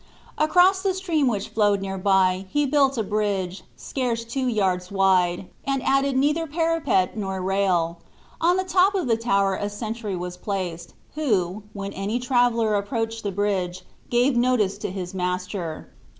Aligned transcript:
Across 0.39 0.81
the 0.81 0.95
stream 0.95 1.27
which 1.27 1.49
flowed 1.49 1.79
near 1.79 1.99
by 1.99 2.47
he 2.49 2.65
built 2.65 2.97
a 2.97 3.03
bridge, 3.03 3.61
scarce 3.75 4.25
two 4.25 4.47
yards 4.47 4.91
wide, 4.91 5.47
and 5.63 5.83
added 5.83 6.17
neither 6.17 6.47
parapet 6.47 7.15
nor 7.15 7.39
rail. 7.39 7.99
On 8.41 8.57
the 8.57 8.63
top 8.63 8.95
of 8.95 9.05
the 9.05 9.15
tower 9.15 9.53
a 9.53 9.69
sentry 9.69 10.15
was 10.15 10.37
placed, 10.37 10.95
who, 11.13 11.61
when 11.73 11.93
any 11.93 12.17
traveller 12.17 12.73
approached 12.73 13.21
the 13.21 13.31
bridge, 13.31 13.83
gave 14.09 14.35
notice 14.35 14.79
to 14.79 14.89
his 14.89 15.13
master. 15.13 15.91